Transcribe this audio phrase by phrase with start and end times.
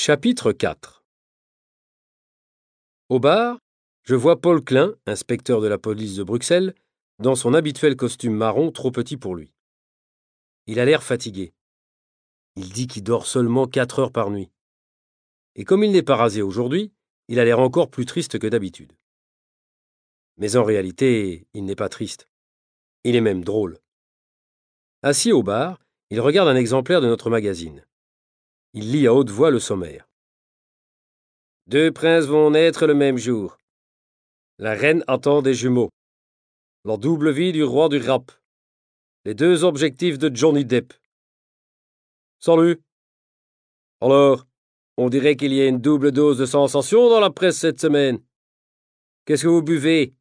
[0.00, 1.02] Chapitre 4
[3.08, 3.58] Au bar,
[4.04, 6.76] je vois Paul Klein, inspecteur de la police de Bruxelles,
[7.18, 9.52] dans son habituel costume marron trop petit pour lui.
[10.68, 11.52] Il a l'air fatigué.
[12.54, 14.52] Il dit qu'il dort seulement quatre heures par nuit.
[15.56, 16.92] Et comme il n'est pas rasé aujourd'hui,
[17.26, 18.92] il a l'air encore plus triste que d'habitude.
[20.36, 22.28] Mais en réalité, il n'est pas triste.
[23.02, 23.80] Il est même drôle.
[25.02, 25.80] Assis au bar,
[26.10, 27.84] il regarde un exemplaire de notre magazine.
[28.74, 30.08] Il lit à haute voix le sommaire.
[31.66, 33.56] Deux princes vont naître le même jour.
[34.58, 35.90] La reine attend des jumeaux.
[36.84, 38.30] La double vie du roi du rap.
[39.24, 40.92] Les deux objectifs de Johnny Depp.
[42.38, 42.80] Salut.
[44.00, 44.46] Alors,
[44.96, 48.20] on dirait qu'il y a une double dose de sensation dans la presse cette semaine.
[49.24, 50.14] Qu'est-ce que vous buvez?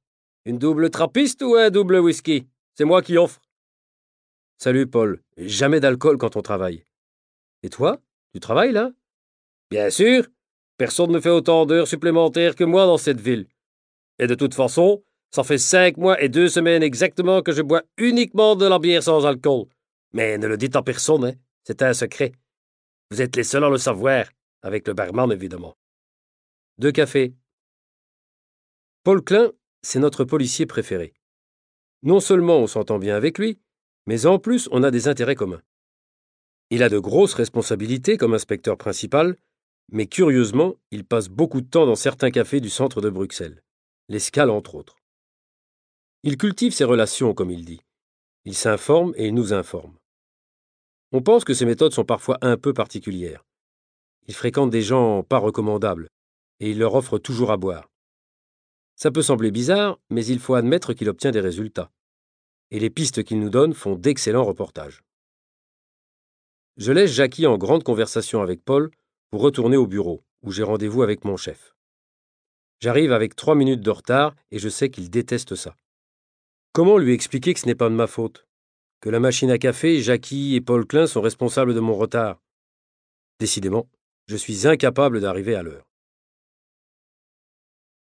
[0.45, 2.47] Une double trappiste ou un double whisky?
[2.75, 3.41] C'est moi qui offre.
[4.57, 5.21] Salut Paul.
[5.37, 6.85] Jamais d'alcool quand on travaille.
[7.63, 7.99] Et toi?
[8.37, 8.91] Tu travailles là?
[9.71, 10.27] Bien sûr.
[10.77, 13.47] Personne ne fait autant d'heures supplémentaires que moi dans cette ville.
[14.19, 17.81] Et de toute façon, ça fait cinq mois et deux semaines exactement que je bois
[17.97, 19.65] uniquement de la bière sans alcool.
[20.13, 21.33] Mais ne le dites à personne, hein.
[21.63, 22.31] C'est un secret.
[23.09, 24.27] Vous êtes les seuls à le savoir,
[24.61, 25.75] avec le barman évidemment.
[26.77, 27.33] Deux cafés.
[29.03, 31.15] Paul Klein, c'est notre policier préféré.
[32.03, 33.59] Non seulement on s'entend bien avec lui,
[34.05, 35.63] mais en plus on a des intérêts communs.
[36.69, 39.37] Il a de grosses responsabilités comme inspecteur principal,
[39.89, 43.63] mais curieusement, il passe beaucoup de temps dans certains cafés du centre de Bruxelles,
[44.09, 44.97] l'escale entre autres.
[46.23, 47.79] Il cultive ses relations, comme il dit.
[48.43, 49.97] Il s'informe et il nous informe.
[51.13, 53.45] On pense que ses méthodes sont parfois un peu particulières.
[54.27, 56.09] Il fréquente des gens pas recommandables,
[56.59, 57.89] et il leur offre toujours à boire.
[58.97, 61.91] Ça peut sembler bizarre, mais il faut admettre qu'il obtient des résultats.
[62.71, 65.03] Et les pistes qu'il nous donne font d'excellents reportages.
[66.77, 68.91] Je laisse Jackie en grande conversation avec Paul
[69.31, 71.73] pour retourner au bureau, où j'ai rendez-vous avec mon chef.
[72.79, 75.75] J'arrive avec trois minutes de retard et je sais qu'il déteste ça.
[76.73, 78.45] Comment lui expliquer que ce n'est pas de ma faute?
[79.01, 82.43] Que la machine à café, Jackie et Paul Klein sont responsables de mon retard?
[83.39, 83.89] Décidément,
[84.27, 85.86] je suis incapable d'arriver à l'heure.